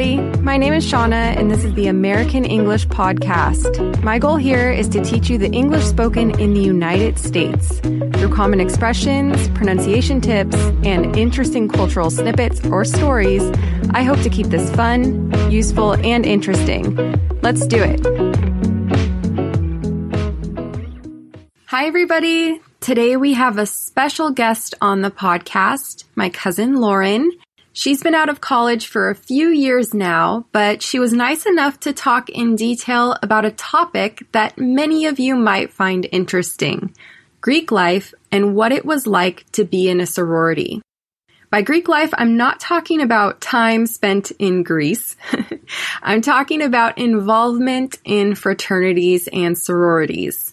[0.00, 0.42] everybody.
[0.42, 4.00] My name is Shauna, and this is the American English Podcast.
[4.02, 8.32] My goal here is to teach you the English spoken in the United States through
[8.32, 13.42] common expressions, pronunciation tips, and interesting cultural snippets or stories.
[13.90, 16.94] I hope to keep this fun, useful, and interesting.
[17.42, 18.00] Let's do it.
[21.66, 22.60] Hi, everybody.
[22.80, 27.32] Today we have a special guest on the podcast, my cousin Lauren.
[27.78, 31.78] She's been out of college for a few years now, but she was nice enough
[31.80, 36.92] to talk in detail about a topic that many of you might find interesting
[37.40, 40.82] Greek life and what it was like to be in a sorority.
[41.50, 45.14] By Greek life, I'm not talking about time spent in Greece.
[46.02, 50.52] I'm talking about involvement in fraternities and sororities.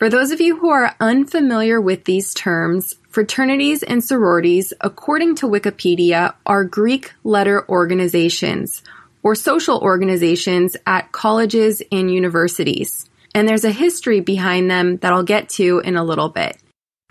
[0.00, 5.46] For those of you who are unfamiliar with these terms, fraternities and sororities, according to
[5.46, 8.82] Wikipedia, are Greek letter organizations
[9.22, 13.08] or social organizations at colleges and universities.
[13.32, 16.58] And there's a history behind them that I'll get to in a little bit.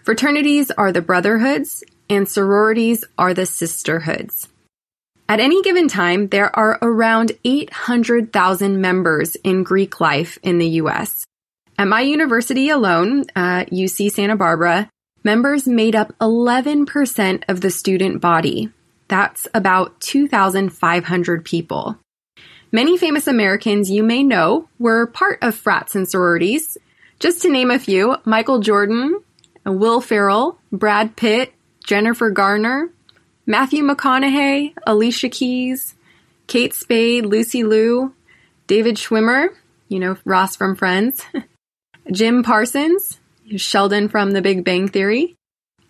[0.03, 4.49] Fraternities are the brotherhoods and sororities are the sisterhoods.
[5.29, 11.25] At any given time, there are around 800,000 members in Greek life in the US.
[11.79, 14.89] At my university alone, uh, UC Santa Barbara,
[15.23, 18.69] members made up 11% of the student body.
[19.07, 21.97] That's about 2,500 people.
[22.71, 26.77] Many famous Americans you may know were part of frats and sororities.
[27.19, 29.21] Just to name a few, Michael Jordan,
[29.65, 31.53] Will Ferrell, Brad Pitt,
[31.85, 32.89] Jennifer Garner,
[33.45, 35.95] Matthew McConaughey, Alicia Keys,
[36.47, 38.13] Kate Spade, Lucy Liu,
[38.67, 39.49] David Schwimmer,
[39.89, 41.25] you know, Ross from Friends,
[42.11, 43.19] Jim Parsons,
[43.55, 45.35] Sheldon from The Big Bang Theory.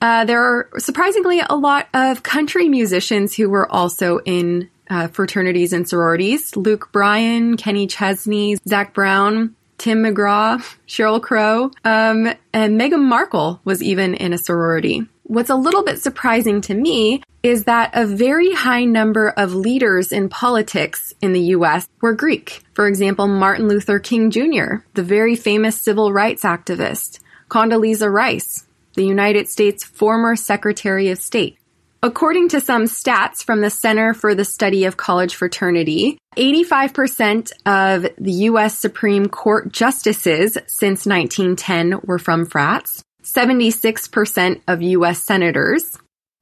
[0.01, 5.71] Uh, there are surprisingly a lot of country musicians who were also in uh, fraternities
[5.71, 6.55] and sororities.
[6.55, 13.81] Luke Bryan, Kenny Chesney, Zac Brown, Tim McGraw, Sheryl Crow, um, and Meghan Markle was
[13.81, 15.03] even in a sorority.
[15.23, 20.11] What's a little bit surprising to me is that a very high number of leaders
[20.11, 22.61] in politics in the US were Greek.
[22.73, 27.19] For example, Martin Luther King Jr., the very famous civil rights activist,
[27.53, 28.65] Condoleezza Rice,
[28.95, 31.59] the United States former Secretary of State.
[32.01, 38.07] According to some stats from the Center for the Study of College Fraternity, 85% of
[38.17, 38.75] the U.S.
[38.75, 45.23] Supreme Court justices since 1910 were from frats, 76% of U.S.
[45.23, 45.99] senators,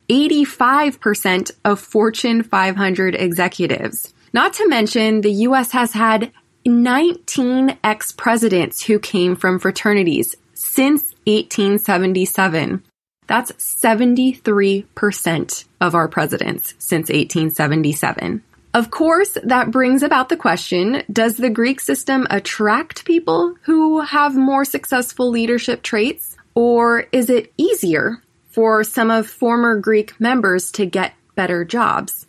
[0.09, 4.13] 85% of Fortune 500 executives.
[4.31, 5.73] Not to mention, the U.S.
[5.73, 6.31] has had
[6.65, 10.35] 19 ex presidents who came from fraternities,
[10.73, 12.83] since 1877.
[13.27, 18.41] That's 73% of our presidents since 1877.
[18.73, 24.35] Of course, that brings about the question Does the Greek system attract people who have
[24.35, 26.37] more successful leadership traits?
[26.55, 32.27] Or is it easier for some of former Greek members to get better jobs?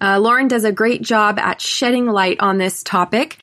[0.00, 3.38] Uh, Lauren does a great job at shedding light on this topic.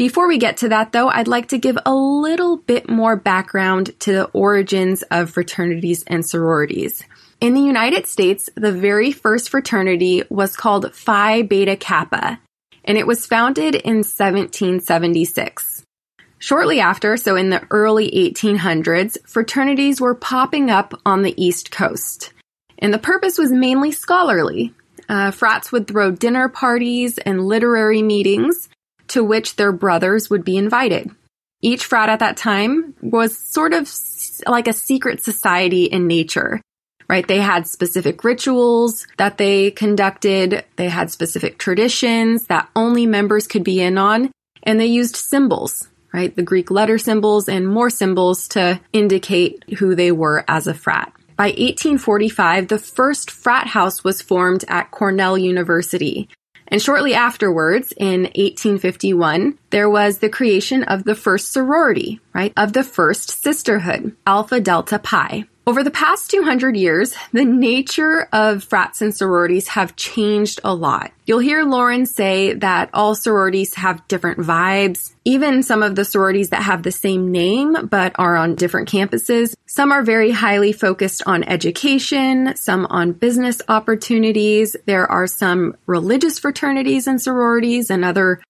[0.00, 3.90] Before we get to that, though, I'd like to give a little bit more background
[4.00, 7.04] to the origins of fraternities and sororities.
[7.38, 12.40] In the United States, the very first fraternity was called Phi Beta Kappa,
[12.82, 15.84] and it was founded in 1776.
[16.38, 22.32] Shortly after, so in the early 1800s, fraternities were popping up on the East Coast.
[22.78, 24.72] And the purpose was mainly scholarly.
[25.10, 28.70] Uh, frats would throw dinner parties and literary meetings
[29.10, 31.10] to which their brothers would be invited.
[31.62, 33.90] Each frat at that time was sort of
[34.46, 36.60] like a secret society in nature,
[37.08, 37.26] right?
[37.26, 40.64] They had specific rituals that they conducted.
[40.76, 44.30] They had specific traditions that only members could be in on.
[44.62, 46.34] And they used symbols, right?
[46.34, 51.12] The Greek letter symbols and more symbols to indicate who they were as a frat.
[51.36, 56.28] By 1845, the first frat house was formed at Cornell University,
[56.70, 62.52] and shortly afterwards, in 1851, there was the creation of the first sorority, right?
[62.56, 65.44] Of the first sisterhood, Alpha Delta Pi.
[65.66, 71.12] Over the past 200 years, the nature of frats and sororities have changed a lot.
[71.26, 75.14] You'll hear Lauren say that all sororities have different vibes.
[75.24, 79.54] Even some of the sororities that have the same name but are on different campuses.
[79.66, 84.74] Some are very highly focused on education, some on business opportunities.
[84.86, 88.40] There are some religious fraternities and sororities and other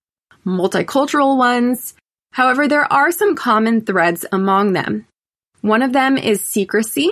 [0.45, 1.95] multicultural ones.
[2.33, 5.07] However, there are some common threads among them.
[5.61, 7.11] One of them is secrecy.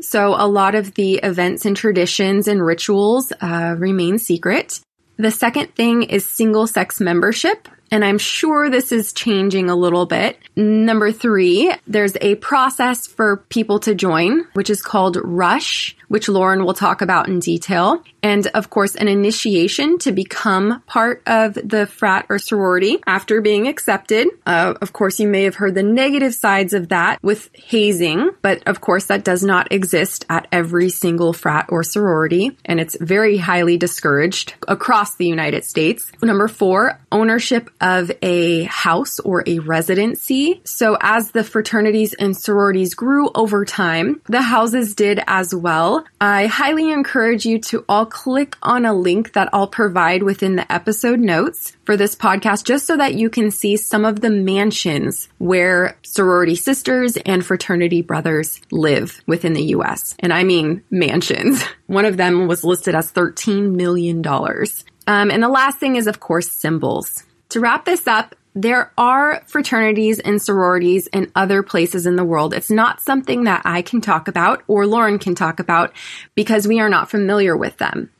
[0.00, 4.80] So a lot of the events and traditions and rituals uh, remain secret.
[5.18, 7.68] The second thing is single sex membership.
[7.90, 10.38] And I'm sure this is changing a little bit.
[10.56, 16.64] Number three, there's a process for people to join, which is called Rush, which Lauren
[16.64, 18.02] will talk about in detail.
[18.22, 23.68] And of course, an initiation to become part of the frat or sorority after being
[23.68, 24.28] accepted.
[24.44, 28.62] Uh, of course, you may have heard the negative sides of that with hazing, but
[28.66, 32.58] of course, that does not exist at every single frat or sorority.
[32.64, 36.10] And it's very highly discouraged across the United States.
[36.22, 40.60] Number four, ownership of a house or a residency.
[40.64, 46.04] So as the fraternities and sororities grew over time, the houses did as well.
[46.20, 50.70] I highly encourage you to all click on a link that I'll provide within the
[50.70, 55.28] episode notes for this podcast just so that you can see some of the mansions
[55.38, 60.14] where sorority sisters and fraternity brothers live within the US.
[60.18, 61.62] And I mean mansions.
[61.86, 64.24] One of them was listed as $13 million.
[64.26, 67.24] Um, and the last thing is, of course, symbols.
[67.50, 72.52] To wrap this up, there are fraternities and sororities in other places in the world.
[72.52, 75.92] It's not something that I can talk about or Lauren can talk about
[76.34, 78.10] because we are not familiar with them.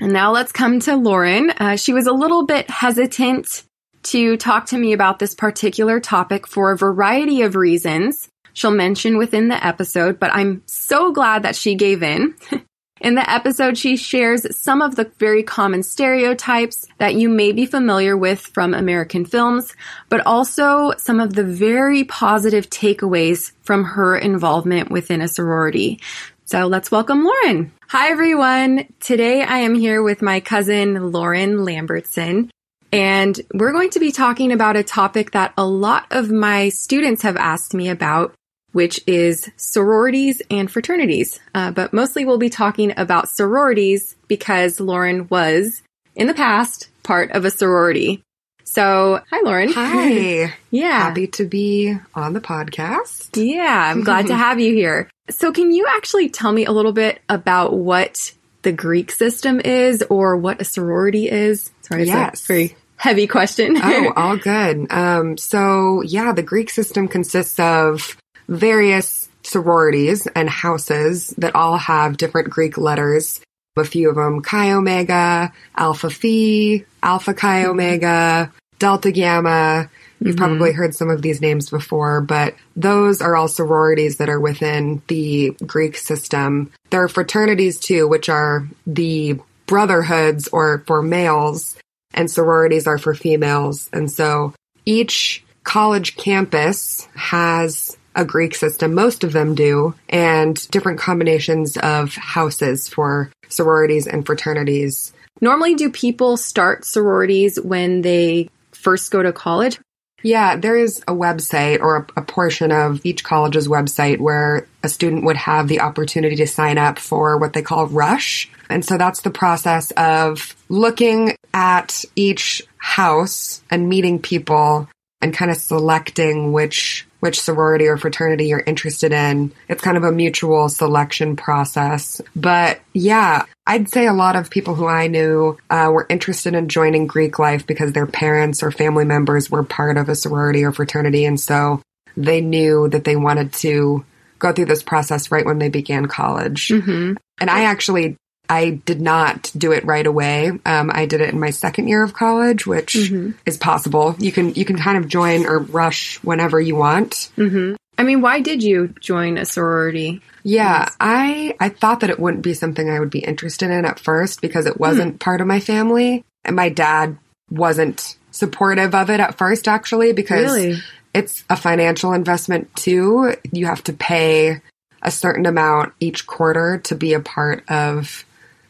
[0.00, 1.50] And now let's come to Lauren.
[1.50, 3.62] Uh, she was a little bit hesitant
[4.04, 9.18] to talk to me about this particular topic for a variety of reasons she'll mention
[9.18, 12.34] within the episode, but I'm so glad that she gave in.
[13.00, 17.66] In the episode, she shares some of the very common stereotypes that you may be
[17.66, 19.74] familiar with from American films,
[20.08, 26.00] but also some of the very positive takeaways from her involvement within a sorority.
[26.46, 27.72] So let's welcome Lauren.
[27.88, 28.86] Hi, everyone.
[28.98, 32.48] Today I am here with my cousin, Lauren Lambertson.
[32.92, 37.22] And we're going to be talking about a topic that a lot of my students
[37.22, 38.34] have asked me about,
[38.76, 41.40] which is sororities and fraternities.
[41.54, 45.80] Uh, but mostly we'll be talking about sororities because Lauren was,
[46.14, 48.22] in the past, part of a sorority.
[48.64, 49.72] So, hi, Lauren.
[49.72, 50.52] Hi.
[50.70, 51.04] yeah.
[51.04, 53.30] Happy to be on the podcast.
[53.42, 55.08] Yeah, I'm glad to have you here.
[55.30, 60.02] So, can you actually tell me a little bit about what the Greek system is
[60.10, 61.70] or what a sorority is?
[61.80, 62.44] Sorry, yes.
[62.44, 63.78] a very heavy question.
[63.82, 64.92] oh, all good.
[64.92, 72.16] Um, so, yeah, the Greek system consists of various sororities and houses that all have
[72.16, 73.40] different Greek letters.
[73.76, 77.70] A few of them Chi Omega, Alpha Phi, Alpha Chi Mm-hmm.
[77.70, 79.90] Omega, Delta Gamma.
[80.18, 84.40] You've probably heard some of these names before, but those are all sororities that are
[84.40, 86.72] within the Greek system.
[86.88, 91.76] There are fraternities too, which are the brotherhoods or for males,
[92.14, 93.90] and sororities are for females.
[93.92, 94.54] And so
[94.86, 98.94] each college campus has a Greek system.
[98.94, 105.12] Most of them do, and different combinations of houses for sororities and fraternities.
[105.40, 109.78] Normally, do people start sororities when they first go to college?
[110.22, 114.88] Yeah, there is a website or a, a, portion of each college's website where a
[114.88, 118.50] student would have the opportunity to sign up for what they call Rush.
[118.70, 124.88] And so that's the process of looking at each house and meeting people
[125.20, 129.50] and kind of selecting which which sorority or fraternity you're interested in.
[129.68, 132.20] It's kind of a mutual selection process.
[132.36, 136.68] But yeah, I'd say a lot of people who I knew uh, were interested in
[136.68, 140.70] joining Greek life because their parents or family members were part of a sorority or
[140.70, 141.24] fraternity.
[141.24, 141.82] And so
[142.16, 144.04] they knew that they wanted to
[144.38, 146.68] go through this process right when they began college.
[146.68, 147.14] Mm-hmm.
[147.40, 148.16] And I actually
[148.48, 150.50] I did not do it right away.
[150.64, 153.32] Um, I did it in my second year of college, which mm-hmm.
[153.44, 154.16] is possible.
[154.18, 157.30] You can you can kind of join or rush whenever you want.
[157.36, 157.74] Mm-hmm.
[157.98, 160.20] I mean, why did you join a sorority?
[160.42, 160.96] Yeah, yes.
[161.00, 164.40] I I thought that it wouldn't be something I would be interested in at first
[164.40, 165.20] because it wasn't mm.
[165.20, 167.16] part of my family, and my dad
[167.50, 169.66] wasn't supportive of it at first.
[169.66, 170.78] Actually, because really?
[171.14, 173.34] it's a financial investment too.
[173.50, 174.60] You have to pay
[175.02, 178.24] a certain amount each quarter to be a part of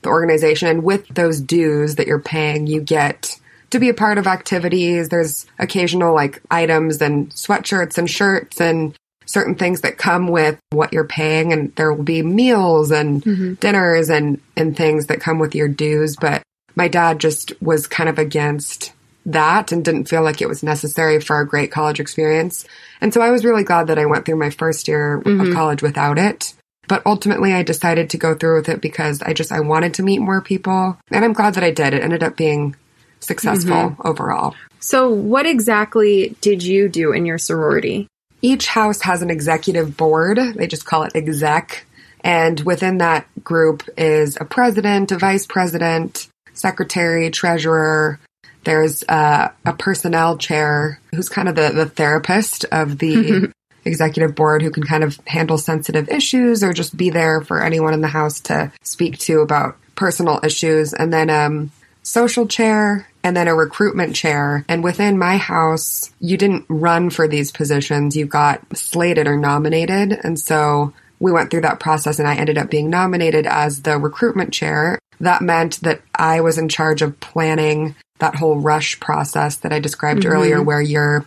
[0.06, 0.68] the organization.
[0.68, 3.38] And with those dues that you're paying, you get
[3.70, 5.08] to be a part of activities.
[5.08, 8.94] There's occasional like items and sweatshirts and shirts and
[9.26, 11.52] certain things that come with what you're paying.
[11.52, 13.54] And there will be meals and mm-hmm.
[13.54, 16.16] dinners and, and things that come with your dues.
[16.16, 16.42] But
[16.76, 18.92] my dad just was kind of against
[19.26, 22.64] that and didn't feel like it was necessary for a great college experience.
[23.00, 25.40] And so I was really glad that I went through my first year mm-hmm.
[25.40, 26.54] of college without it.
[26.88, 30.02] But ultimately I decided to go through with it because I just I wanted to
[30.02, 31.94] meet more people and I'm glad that I did.
[31.94, 32.76] It ended up being
[33.20, 34.06] successful mm-hmm.
[34.06, 34.54] overall.
[34.80, 38.06] So what exactly did you do in your sorority?
[38.42, 40.38] Each house has an executive board.
[40.38, 41.86] They just call it exec.
[42.20, 48.20] And within that group is a president, a vice president, secretary, treasurer.
[48.64, 53.52] There's uh, a personnel chair who's kind of the, the therapist of the
[53.86, 57.94] executive board who can kind of handle sensitive issues or just be there for anyone
[57.94, 60.92] in the house to speak to about personal issues.
[60.92, 61.70] And then um,
[62.02, 64.64] social chair and then a recruitment chair.
[64.68, 68.16] And within my house, you didn't run for these positions.
[68.16, 70.12] You got slated or nominated.
[70.12, 73.98] And so we went through that process and I ended up being nominated as the
[73.98, 74.98] recruitment chair.
[75.18, 79.80] That meant that I was in charge of planning that whole rush process that I
[79.80, 80.32] described mm-hmm.
[80.32, 81.26] earlier, where you're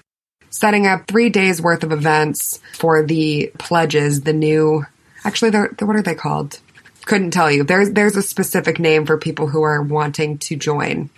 [0.49, 4.85] setting up three days worth of events for the pledges, the new,
[5.23, 6.59] actually, they're, what are they called?
[7.05, 7.63] Couldn't tell you.
[7.63, 11.09] There's, there's a specific name for people who are wanting to join.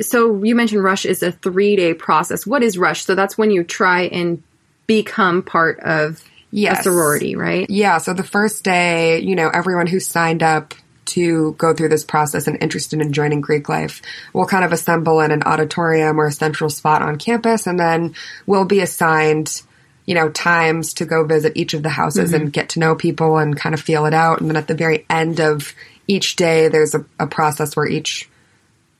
[0.00, 2.46] So you mentioned Rush is a three day process.
[2.46, 3.04] What is Rush?
[3.04, 4.42] So that's when you try and
[4.86, 6.80] become part of yes.
[6.80, 7.68] a sorority, right?
[7.68, 7.98] Yeah.
[7.98, 10.74] So the first day, you know, everyone who signed up
[11.08, 14.00] to go through this process and interested in joining Greek life
[14.32, 18.14] will kind of assemble in an auditorium or a central spot on campus, and then
[18.46, 19.62] we'll be assigned,
[20.06, 22.42] you know, times to go visit each of the houses mm-hmm.
[22.42, 24.40] and get to know people and kind of feel it out.
[24.40, 25.74] And then at the very end of
[26.06, 28.28] each day, there's a, a process where each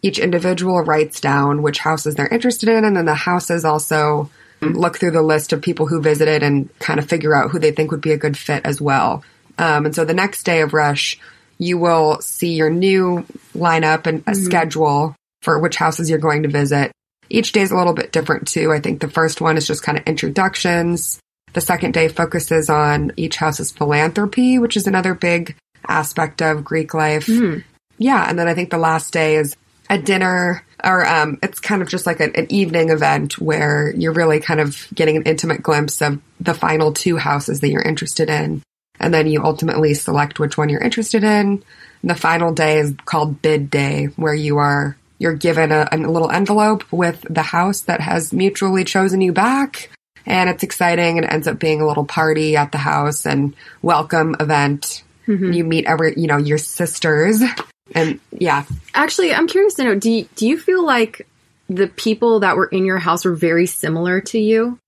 [0.02, 4.98] each individual writes down which houses they're interested in, and then the houses also look
[4.98, 7.92] through the list of people who visited and kind of figure out who they think
[7.92, 9.22] would be a good fit as well.
[9.56, 11.18] Um, and so the next day of Rush,
[11.58, 14.42] you will see your new lineup and a mm-hmm.
[14.42, 16.92] schedule for which houses you're going to visit.
[17.28, 18.72] Each day is a little bit different too.
[18.72, 21.20] I think the first one is just kind of introductions.
[21.52, 26.94] The second day focuses on each house's philanthropy, which is another big aspect of Greek
[26.94, 27.26] life.
[27.26, 27.64] Mm.
[27.98, 28.24] Yeah.
[28.28, 29.56] And then I think the last day is
[29.90, 34.12] a dinner or um, it's kind of just like a, an evening event where you're
[34.12, 38.30] really kind of getting an intimate glimpse of the final two houses that you're interested
[38.30, 38.62] in
[39.00, 41.62] and then you ultimately select which one you're interested in.
[42.02, 45.96] And the final day is called bid day, where you are you're given a, a
[45.96, 49.90] little envelope with the house that has mutually chosen you back.
[50.26, 53.54] And it's exciting and it ends up being a little party at the house and
[53.82, 55.02] welcome event.
[55.26, 55.52] Mm-hmm.
[55.52, 57.42] You meet every, you know, your sisters.
[57.94, 58.64] And yeah.
[58.94, 61.26] Actually, I'm curious to know, do you, do you feel like
[61.68, 64.78] the people that were in your house were very similar to you?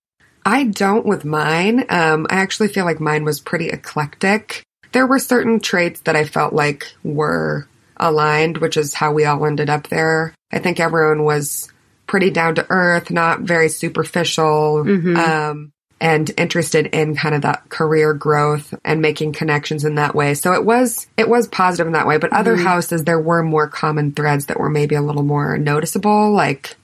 [0.44, 1.84] I don't with mine.
[1.88, 4.62] Um, I actually feel like mine was pretty eclectic.
[4.92, 9.44] There were certain traits that I felt like were aligned, which is how we all
[9.46, 10.34] ended up there.
[10.52, 11.70] I think everyone was
[12.06, 15.16] pretty down to earth, not very superficial, mm-hmm.
[15.16, 20.34] um, and interested in kind of that career growth and making connections in that way.
[20.34, 22.16] So it was, it was positive in that way.
[22.16, 22.66] But other mm-hmm.
[22.66, 26.76] houses, there were more common threads that were maybe a little more noticeable, like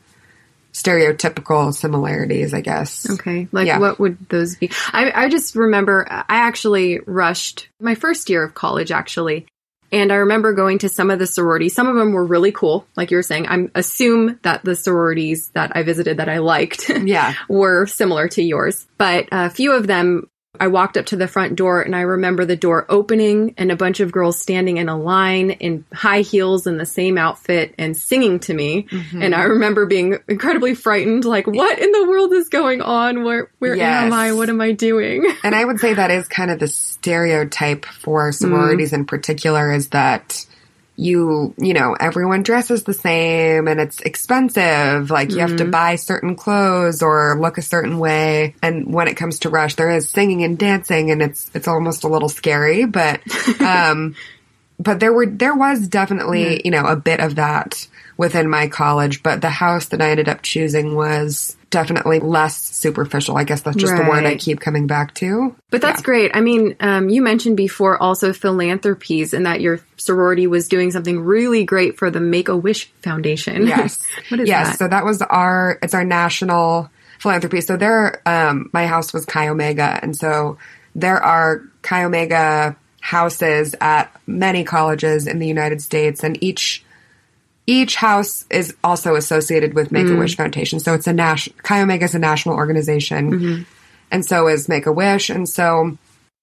[0.76, 3.08] stereotypical similarities, I guess.
[3.08, 3.48] Okay.
[3.50, 3.78] Like yeah.
[3.78, 4.70] what would those be?
[4.92, 9.46] I, I just remember I actually rushed my first year of college actually.
[9.90, 11.74] And I remember going to some of the sororities.
[11.74, 12.86] Some of them were really cool.
[12.96, 16.90] Like you were saying, I assume that the sororities that I visited that I liked
[16.90, 17.34] yeah.
[17.48, 18.86] were similar to yours.
[18.98, 20.28] But a few of them
[20.60, 23.76] I walked up to the front door and I remember the door opening and a
[23.76, 27.96] bunch of girls standing in a line in high heels in the same outfit and
[27.96, 28.84] singing to me.
[28.84, 29.22] Mm-hmm.
[29.22, 33.24] And I remember being incredibly frightened, like, what in the world is going on?
[33.24, 34.04] Where, where yes.
[34.04, 34.32] am I?
[34.32, 35.24] What am I doing?
[35.46, 38.94] And I would say that is kind of the stereotype for sororities mm.
[38.94, 40.44] in particular is that
[40.96, 45.10] you, you know, everyone dresses the same and it's expensive.
[45.10, 45.48] Like you mm-hmm.
[45.48, 45.70] have to mm-hmm.
[45.70, 48.54] buy certain clothes or look a certain way.
[48.62, 52.04] And when it comes to Rush, there is singing and dancing and it's, it's almost
[52.04, 53.20] a little scary, but,
[53.60, 54.16] um,
[54.78, 57.86] but there were, there was definitely, you know, a bit of that
[58.16, 63.36] within my college, but the house that I ended up choosing was definitely less superficial.
[63.36, 64.04] I guess that's just right.
[64.04, 65.54] the word I keep coming back to.
[65.70, 66.04] But that's yeah.
[66.04, 66.30] great.
[66.34, 71.20] I mean, um, you mentioned before also philanthropies and that your sorority was doing something
[71.20, 73.66] really great for the Make a Wish Foundation.
[73.76, 74.00] Yes.
[74.28, 74.68] what is yes.
[74.68, 74.78] That?
[74.78, 77.60] So that was our, it's our national philanthropy.
[77.60, 79.98] So there, um, my house was Chi Omega.
[80.02, 80.56] And so
[80.94, 86.84] there are Chi Omega houses at many colleges in the United States and each
[87.66, 90.38] each house is also associated with Make a Wish mm.
[90.38, 90.78] Foundation.
[90.78, 93.30] So it's a national, Chi Omega is a national organization.
[93.30, 93.62] Mm-hmm.
[94.10, 95.30] And so is Make a Wish.
[95.30, 95.98] And so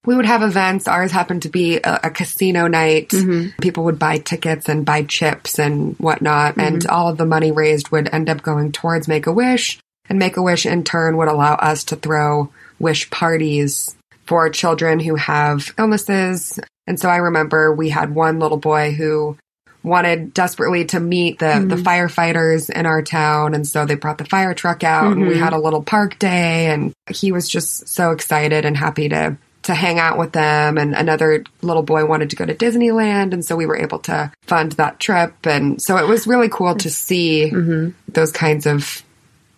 [0.05, 0.87] we would have events.
[0.87, 3.09] Ours happened to be a, a casino night.
[3.09, 3.61] Mm-hmm.
[3.61, 6.55] People would buy tickets and buy chips and whatnot.
[6.55, 6.59] Mm-hmm.
[6.59, 9.79] And all of the money raised would end up going towards Make a Wish.
[10.09, 12.49] And Make a Wish in turn would allow us to throw
[12.79, 16.59] wish parties for children who have illnesses.
[16.85, 19.37] And so I remember we had one little boy who
[19.83, 21.67] wanted desperately to meet the, mm-hmm.
[21.67, 23.53] the firefighters in our town.
[23.53, 25.13] And so they brought the fire truck out mm-hmm.
[25.13, 25.43] and we mm-hmm.
[25.43, 29.73] had a little park day and he was just so excited and happy to to
[29.73, 33.55] hang out with them and another little boy wanted to go to Disneyland and so
[33.55, 37.49] we were able to fund that trip and so it was really cool to see
[37.49, 37.91] Mm-hmm.
[38.09, 39.03] those kinds of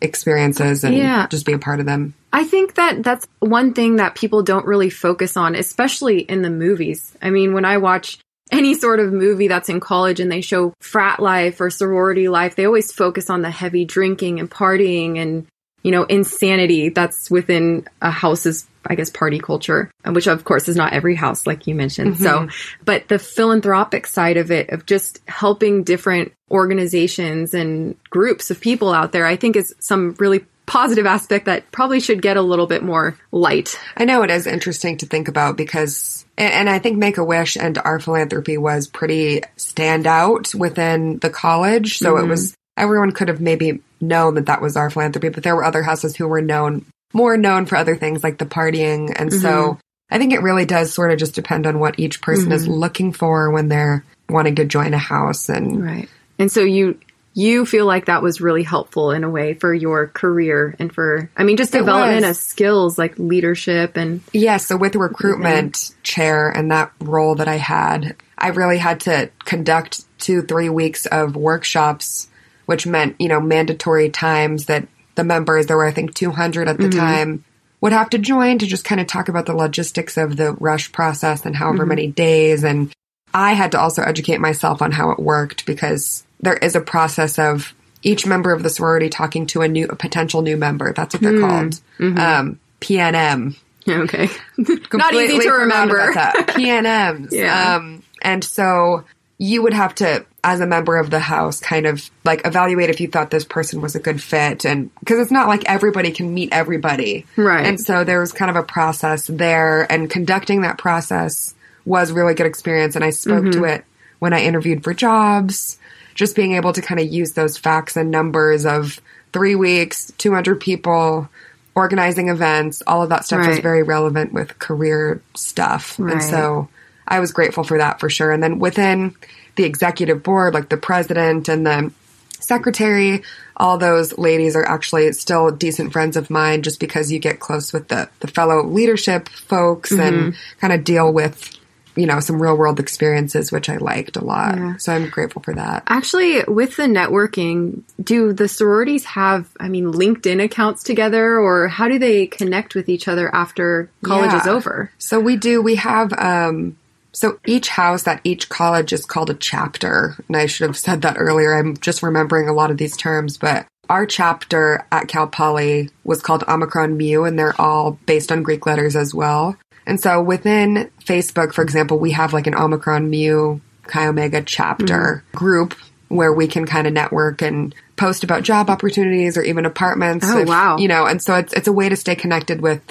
[0.02, 1.28] experiences and Yeah.
[1.28, 2.14] just be a part of them.
[2.32, 6.50] I think that that's one thing that people don't really focus on, especially in the
[6.50, 7.16] movies.
[7.22, 8.20] I mean, when I watch
[8.56, 12.56] any sort of movie that's in college and they show frat life or sorority life,
[12.56, 15.46] they always focus on the heavy drinking and partying and,
[15.84, 20.76] you know, insanity that's within a house's, I guess, party culture, which of course is
[20.76, 22.18] not every house, like you mentioned.
[22.18, 22.84] So, mm-hmm.
[22.84, 28.92] but the philanthropic side of it, of just helping different organizations and groups of people
[28.94, 32.66] out there, I think is some really positive aspect that probably should get a little
[32.66, 33.80] bit more light.
[33.96, 37.24] I know it is interesting to think about because, and, and I think Make a
[37.24, 41.98] Wish and our philanthropy was pretty standout within the college.
[41.98, 42.30] So it mm-hmm.
[42.30, 45.84] was, everyone could have maybe known that that was our philanthropy, but there were other
[45.84, 49.14] houses who were known, more known for other things like the partying.
[49.16, 49.80] And so mm-hmm.
[50.10, 52.74] I think it really does sort of just depend on what each person is mm-hmm.
[52.74, 55.50] looking for when they're wanting to join a house.
[55.50, 56.10] And Right.
[56.38, 57.00] And so you
[57.38, 61.30] you feel like that was really helpful in a way for your career and for
[61.36, 65.94] I mean just development of skills like leadership and Yeah, so with the recruitment.
[66.02, 71.06] chair and that role that I had, I really had to conduct two, three weeks
[71.08, 72.30] of workshops,
[72.68, 76.78] which meant, you know, mandatory times that the members, there were I think 200 at
[76.78, 77.00] the mm-hmm.
[77.00, 77.44] time,
[77.82, 80.92] would have to join to just kind of talk about the logistics of the rush
[80.94, 81.90] process and however mm-hmm.
[81.90, 82.64] many days.
[82.64, 82.94] And
[83.34, 87.40] I had to also educate myself on how it worked because there is a process
[87.40, 87.74] of
[88.04, 90.94] each member of the sorority talking to a new, a potential new member.
[90.94, 91.80] That's what they're called.
[92.00, 93.56] Um, PNM
[93.88, 94.30] okay.
[94.94, 96.12] Not easy to remember.
[96.14, 97.32] PNMs.
[97.32, 97.76] Yeah.
[97.76, 99.04] Um, and so
[99.38, 103.02] you would have to, as a member of the house, kind of like evaluate if
[103.02, 104.66] you thought this person was a good fit.
[104.66, 107.26] And because it's not like everybody can meet everybody.
[107.36, 107.66] Right.
[107.66, 109.92] And so there was kind of a process there.
[109.92, 111.54] And conducting that process
[111.86, 112.96] was really good experience.
[112.96, 113.62] And I spoke Mm-hmm.
[113.62, 113.86] to it
[114.20, 115.78] when I interviewed for jobs.
[116.16, 119.00] Just being able to kind of use those facts and numbers of
[119.34, 121.30] three weeks, 200 people,
[121.76, 123.64] organizing events, all of that stuff was Right.
[123.64, 125.96] very relevant with career stuff.
[126.00, 126.14] Right.
[126.14, 126.70] And so
[127.08, 128.32] I was grateful for that for sure.
[128.32, 129.14] And then within
[129.58, 131.92] the executive board, like the president and the
[132.40, 133.24] secretary,
[133.58, 137.74] all those ladies are actually still decent friends of mine just because you get close
[137.74, 140.60] with the, the fellow leadership folks and mm-hmm.
[140.60, 141.58] kind of deal with,
[141.96, 144.58] you know, some real world experiences, which I liked a lot.
[144.58, 144.78] Yeah.
[144.78, 145.84] So I'm grateful for that.
[145.88, 151.88] Actually, with the networking, do the sororities have, I mean, LinkedIn accounts together or how
[151.88, 154.92] do they connect with each other after college is over?
[154.98, 155.62] So we do.
[155.62, 156.14] We have.
[156.14, 156.78] um
[157.14, 161.02] So each house at each college is called a chapter, and I should have said
[161.04, 161.54] that earlier.
[161.54, 166.22] I'm just remembering a lot of these terms, but our chapter at Cal Poly was
[166.22, 169.56] called Omicron Mu, and they're all based on Greek letters as well.
[169.88, 175.24] And so within Facebook, for example, we have like an Omicron Mu Chi Omega chapter
[175.34, 175.76] group
[176.08, 180.26] where we can kind of network and post about job opportunities or even apartments.
[180.30, 180.78] Oh, wow.
[180.78, 182.82] You know, and so it's it's a way to stay connected with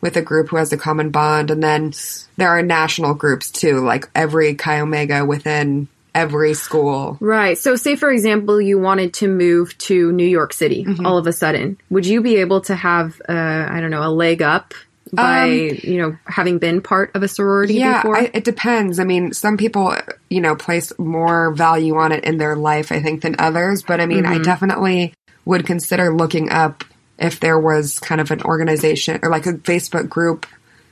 [0.00, 1.50] with a group who has a common bond.
[1.50, 1.92] And then
[2.36, 7.16] there are national groups too, like every Chi Omega within every school.
[7.20, 7.58] Right.
[7.58, 11.04] So, say for example, you wanted to move to New York City Mm-hmm.
[11.04, 11.78] all of a sudden.
[11.90, 13.32] Would you be able to have, uh,
[13.70, 14.72] I don't know, a leg up
[15.12, 18.02] by, you know, having been part of a sorority Um, Yeah?
[18.06, 18.98] I, it depends.
[18.98, 19.94] I mean, some people,
[20.28, 23.82] you know, place more value on it in their life, I think, than others.
[23.82, 24.32] But I mean, Mm-hmm.
[24.34, 26.84] I definitely would consider looking up
[27.18, 30.46] if there was kind of an organization or like a Facebook group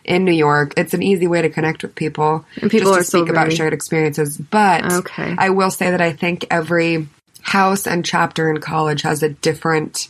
[0.04, 0.72] in New York.
[0.76, 3.30] It's an easy way to connect with people And people just are to so speak
[3.30, 4.36] about shared experiences.
[4.36, 5.34] But Okay.
[5.36, 7.08] I will say that I think every
[7.42, 10.08] house and chapter in college has a different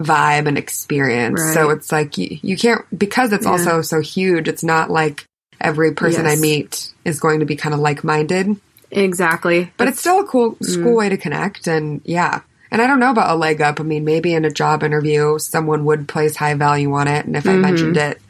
[0.00, 1.40] vibe and experience.
[1.54, 4.48] So it's like you, you can't because it's also so huge.
[4.48, 5.24] It's not like
[5.60, 8.56] every person I meet is going to be kind of like minded,
[8.90, 9.72] exactly.
[9.78, 10.64] but it's still a cool Mm.
[10.66, 11.66] school way to connect.
[11.66, 12.40] And yeah.
[12.70, 13.80] And I don't know about a leg up.
[13.80, 17.24] I mean, maybe in a job interview, someone would place high value on it.
[17.24, 17.64] And if Mm-hmm.
[17.64, 18.20] I mentioned it,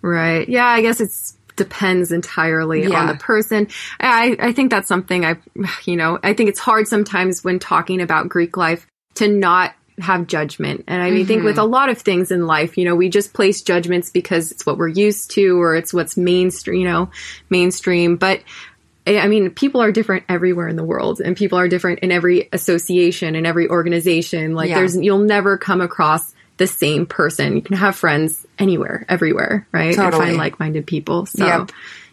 [0.00, 0.48] Right.
[0.48, 3.00] Yeah, I guess it's depends entirely Yeah.
[3.00, 3.68] on the person.
[4.00, 5.36] I, I think that's something I,
[5.84, 10.26] you know, I think it's hard sometimes when talking about Greek life to not have
[10.26, 10.84] judgment.
[10.88, 13.32] And I mean, think with a lot of things in life, you know, we just
[13.32, 17.10] place judgments because it's what we're used to or it's what's mainstream, you know,
[17.48, 18.16] mainstream.
[18.16, 18.42] But
[19.06, 22.10] I I mean, people are different everywhere in the world and people are different in
[22.10, 24.54] every association and every organization.
[24.54, 24.76] Like Yeah.
[24.76, 27.56] there's, you'll never come across the same person.
[27.56, 29.86] You can have friends anywhere, everywhere, right?
[29.86, 30.26] And Totally.
[30.26, 31.26] find like-minded people.
[31.26, 31.72] So, Yep.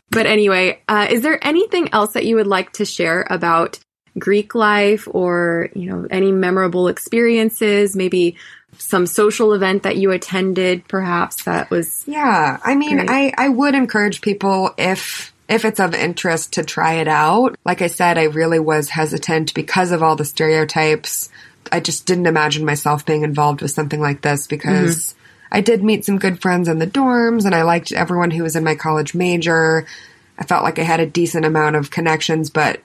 [0.09, 3.79] but anyway, uh, is there anything else that you would like to share about
[4.17, 8.35] Greek life or, you know, any memorable experiences, maybe
[8.77, 12.03] some social event that you attended, perhaps that was.
[12.07, 13.09] Yeah, I mean, Great.
[13.09, 17.57] I I would encourage people if if it's of interest to try it out.
[17.65, 21.29] Like I said, I really was hesitant because of all the stereotypes.
[21.71, 25.17] I just didn't imagine myself being involved with something like this because mm-hmm.
[25.51, 28.55] I did meet some good friends in the dorms and I liked everyone who was
[28.55, 29.85] in my college major.
[30.39, 32.79] I felt like I had a decent amount of connections, but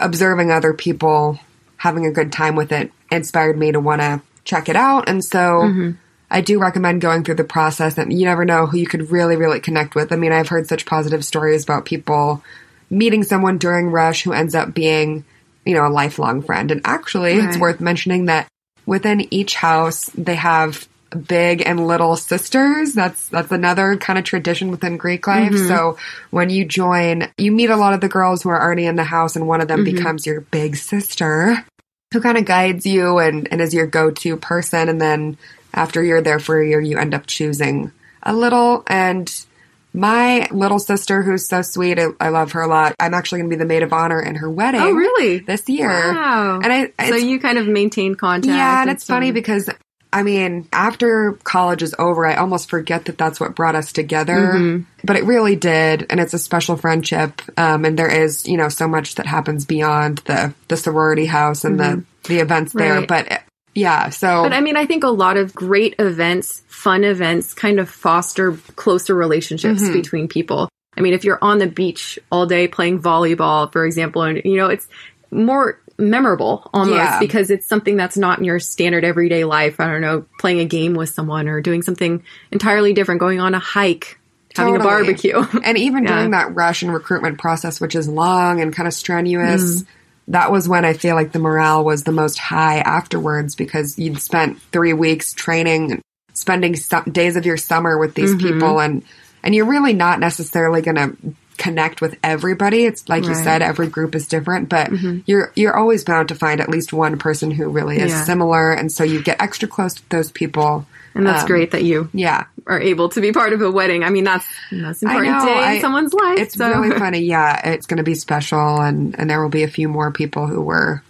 [0.00, 1.38] observing other people
[1.76, 5.08] having a good time with it inspired me to want to check it out.
[5.08, 5.90] And so mm-hmm.
[6.30, 9.36] I do recommend going through the process and you never know who you could really,
[9.36, 10.12] really connect with.
[10.12, 12.42] I mean, I've heard such positive stories about people
[12.90, 15.24] meeting someone during Rush who ends up being,
[15.64, 16.70] you know, a lifelong friend.
[16.70, 18.48] And actually, it's worth mentioning that
[18.86, 20.88] within each house, they have
[21.26, 22.94] big and little sisters.
[22.94, 25.52] That's that's another kind of tradition within Greek life.
[25.52, 25.68] Mm-hmm.
[25.68, 25.98] So
[26.30, 29.04] when you join, you meet a lot of the girls who are already in the
[29.04, 29.96] house and one of them mm-hmm.
[29.96, 31.64] becomes your big sister
[32.12, 35.36] who kind of guides you and, and is your go-to person and then
[35.74, 37.92] after you're there for a year you end up choosing
[38.22, 39.44] a little and
[39.92, 43.50] my little sister who's so sweet I, I love her a lot i'm actually going
[43.50, 45.38] to be the maid of honor in her wedding Oh, really?
[45.40, 46.60] this year Wow.
[46.62, 48.46] and i so you kind of maintain contact.
[48.46, 49.68] yeah and it's funny because
[50.12, 54.52] I mean, after college is over, I almost forget that that's what brought us together.
[54.54, 54.82] Mm-hmm.
[55.04, 57.42] But it really did, and it's a special friendship.
[57.58, 61.64] Um, and there is, you know, so much that happens beyond the the sorority house
[61.64, 63.00] and the the events there.
[63.00, 63.12] Mm-hmm.
[63.12, 63.28] Right.
[63.28, 63.42] But
[63.74, 67.78] yeah, so But I mean, I think a lot of great events, fun events, kind
[67.78, 69.92] of foster closer relationships Mm-hmm.
[69.92, 70.70] between people.
[70.96, 74.56] I mean, if you're on the beach all day playing volleyball, for example, and you
[74.56, 74.88] know, it's
[75.30, 77.18] more memorable almost Yeah.
[77.18, 79.80] because it's something that's not in your standard everyday life.
[79.80, 83.54] I don't know, playing a game with someone or doing something entirely different, going on
[83.54, 84.18] a hike,
[84.54, 85.42] having a barbecue.
[85.64, 86.16] and even Yeah.
[86.16, 89.86] during that rush and recruitment process, which is long and kind of strenuous, Mm.
[90.28, 94.20] that was when I feel like the morale was the most high afterwards because you'd
[94.20, 96.00] spent three weeks training,
[96.34, 96.74] spending
[97.10, 98.46] days of your summer with these Mm-hmm.
[98.46, 99.02] people, and
[99.42, 101.16] and you're really not necessarily going to
[101.58, 102.84] connect with everybody.
[102.84, 103.36] It's like you Right.
[103.36, 103.44] Mm-hmm.
[103.44, 104.90] said, every group is different, but
[105.26, 108.24] you're you're always bound to find at least one person who really is Yeah.
[108.24, 110.86] similar, and so you get extra close to those people.
[111.14, 114.04] and that's Um, great that you Yeah, are able to be part of a wedding.
[114.04, 116.38] I mean, that's that's important know, day I- in someone's life.
[116.38, 116.68] It's so.
[116.68, 117.20] really funny.
[117.20, 120.46] Yeah, it's going to be special, and and there will be a few more people
[120.46, 121.02] who were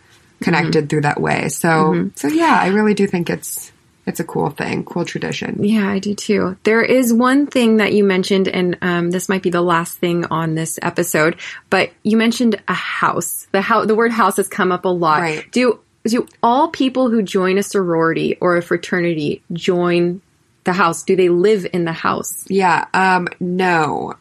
[0.43, 0.87] connected Mm-hmm.
[0.89, 1.49] through that way.
[1.49, 3.73] So so yeah, I really do think it's
[4.07, 5.65] it's a cool thing, cool tradition.
[5.65, 6.57] Yeah, I do too.
[6.63, 10.25] There is one thing that you mentioned, and um, this might be the last thing
[10.27, 11.37] on this episode,
[11.71, 13.49] but you mentioned a house.
[13.51, 15.21] The how the word house has come up a lot.
[15.21, 15.51] Right.
[15.51, 20.23] Do do all people who join a sorority or a fraternity join
[20.63, 21.03] the house?
[21.03, 22.45] Do they live in the house?
[22.49, 22.87] Yeah.
[22.95, 23.27] Um.
[23.41, 24.15] No.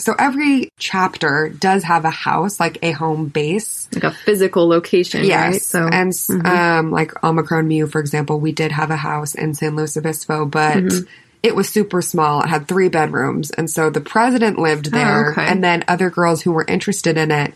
[0.00, 3.88] So every chapter does have a house, like a home base.
[3.92, 5.52] Like a physical location, Yes.
[5.52, 5.62] right?
[5.62, 9.54] So and s um, like Omicron Mu, for example, we did have a house in
[9.54, 11.06] San Luis Obispo, but Mm-hmm.
[11.42, 12.42] it was super small.
[12.42, 15.46] It had three bedrooms, and so the president lived there, Oh, okay.
[15.46, 17.54] and then other girls who were interested in it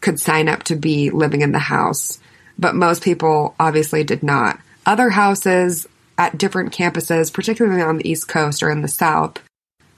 [0.00, 2.18] could sign up to be living in the house.
[2.58, 4.58] But most people obviously did not.
[4.86, 5.86] Other houses
[6.16, 9.38] at different campuses, particularly on the East Coast or in the South,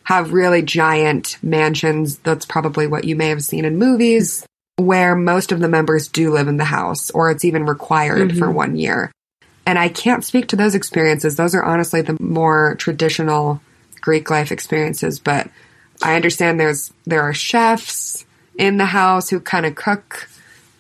[0.08, 2.16] have really giant mansions.
[2.20, 6.32] That's probably what you may have seen in movies, where most of the members do
[6.32, 8.54] live in the house, or it's even required for mm-hmm.
[8.54, 9.12] one year.
[9.66, 11.36] And I can't speak to those experiences.
[11.36, 13.60] Those are honestly the more traditional
[14.00, 15.50] Greek life experiences, but
[16.02, 18.24] I understand there's there are chefs
[18.56, 20.26] in the house who kind of cook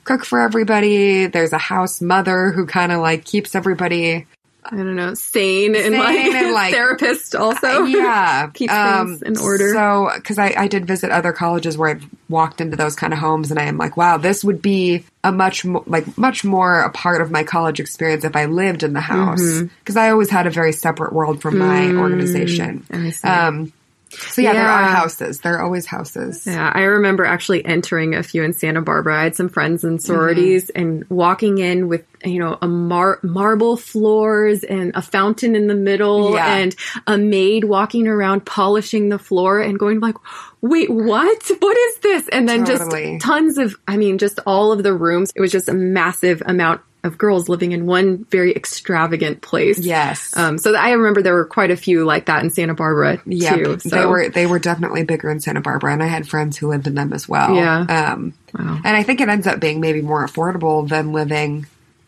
[0.04, 1.26] cook for everybody.
[1.26, 4.26] There's a house mother who kind of like keeps everybody
[4.64, 7.84] I don't know, sane, and Sane like, and, like- therapist also.
[7.84, 9.72] yeah Keeps things in order.
[9.72, 13.18] so because I, I did visit other colleges where i've walked into those kind of
[13.18, 16.80] homes and i am like wow this would be a much mo- like much more
[16.80, 19.66] a part of my college experience if i lived in the house Mm-hmm.
[19.78, 23.26] because i always had a very separate world from my Mm, organization I see.
[23.28, 23.72] um
[24.10, 28.22] so yeah, there are houses there are always houses Yeah, I remember actually entering a
[28.22, 29.20] few in Santa Barbara.
[29.20, 30.80] I had some friends in sororities mm-hmm.
[30.80, 35.74] and walking in with, you know, a mar- marble floors and a fountain in the
[35.74, 36.56] middle Yeah.
[36.56, 40.16] and a maid walking around polishing the floor and going like,
[40.60, 41.50] wait, what?
[41.58, 42.28] What is this?
[42.28, 43.18] And then Totally.
[43.18, 45.32] just tons of, I mean, just all of the rooms.
[45.34, 49.78] It was just a massive amount of girls living in one very extravagant place.
[49.78, 53.20] yes Um, so I remember there were quite a few like that in Santa Barbara
[53.24, 53.78] yeah too.
[53.78, 56.68] So they were they were definitely bigger in santa barbara and i had friends who
[56.68, 57.80] lived in them as well Yeah.
[58.12, 58.80] um Wow.
[58.84, 61.66] and i think it ends up being maybe more affordable than living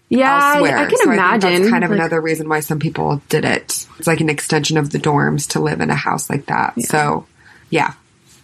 [0.09, 0.76] yeah, I- elsewhere.
[0.79, 1.40] I, can so I imagine.
[1.50, 3.87] think that's kind of like- another reason why some people did it.
[3.98, 6.74] It's like an extension of the dorms to live in a house like that.
[6.83, 7.26] So,
[7.70, 7.92] yeah,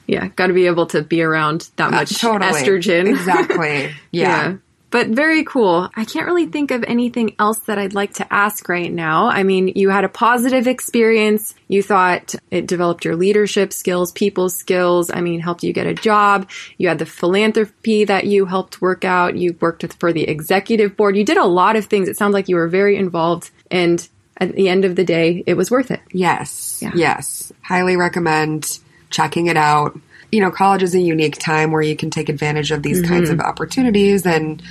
[0.07, 3.09] Yeah, got to be able to be around that much Uh, totally estrogen.
[3.17, 3.91] Exactly.
[4.13, 4.59] Yeah.
[4.97, 5.91] But very cool.
[5.95, 9.27] I can't really think of anything else that I'd like to ask right now.
[9.27, 11.55] I mean, you had a positive experience.
[11.69, 15.11] You thought it developed your leadership skills, people skills.
[15.13, 16.49] I mean, helped you get a job.
[16.79, 19.37] You had the philanthropy that you helped work out.
[19.37, 21.15] You worked with, for the executive board.
[21.15, 22.09] You did a lot of things.
[22.09, 25.59] It sounds like you were very involved and at the end of the day, it
[25.59, 26.01] was worth it.
[26.11, 26.79] Yes.
[26.81, 26.93] Yeah.
[26.95, 27.53] Yes.
[27.61, 28.79] Highly recommend
[29.11, 30.01] checking it out.
[30.33, 33.13] You know, college is a unique time where you can take advantage of these mm-hmm.
[33.13, 34.63] kinds of opportunities and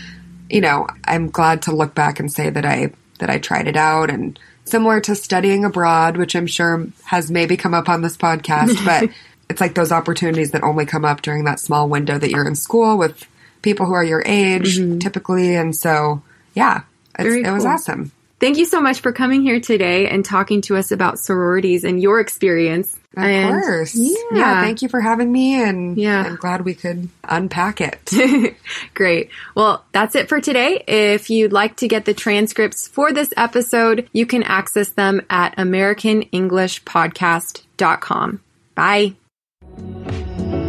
[0.50, 3.78] you know, I'm glad to look back and say that I that I tried it
[3.78, 8.18] out and similar to studying abroad, which I'm sure has maybe come up on this
[8.18, 9.10] podcast, but
[9.50, 12.56] it's like those opportunities that only come up during that small window that you're in
[12.56, 13.26] school with
[13.62, 15.00] people who are your age mm-hmm.
[15.00, 16.22] typically and so
[16.54, 16.84] yeah,
[17.18, 17.54] it cool.
[17.54, 18.12] was awesome.
[18.40, 22.02] Thank you so much for coming here today and talking to us about sororities and
[22.02, 23.00] your experience.
[23.16, 23.96] Of and, course.
[23.96, 24.18] Yeah.
[24.34, 24.62] yeah.
[24.62, 25.62] Thank you for having me.
[25.62, 26.24] And yeah.
[26.24, 28.56] I'm glad we could unpack it.
[28.94, 29.30] Great.
[29.56, 30.84] Well, that's it for today.
[30.88, 35.56] If you'd like to get the transcripts for this episode, you can access them at
[35.58, 38.42] AmericanEnglishPodcast.com.
[38.76, 39.14] Bye.